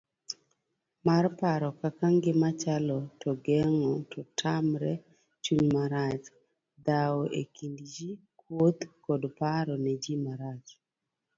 mar 1.07 1.25
paro 1.39 1.69
kaka 1.81 2.05
ngima 2.17 2.49
chalo 2.61 2.97
to 3.21 3.31
geng'o 3.45 3.93
to 4.11 4.19
tamre 4.39 4.93
chunymarach, 5.43 6.23
dhawoekindji, 6.85 8.09
kuothkodparonejimarach 8.39 10.67